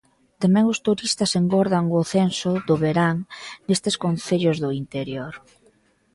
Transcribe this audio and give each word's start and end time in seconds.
Tamén 0.41 0.65
os 0.73 0.81
turistas 0.87 1.31
engordan 1.41 1.85
o 1.99 2.01
censo 2.15 2.51
do 2.67 2.75
verán 2.83 3.15
nestes 3.67 3.95
concellos 4.03 4.57
do 4.63 4.69
interior. 4.81 5.33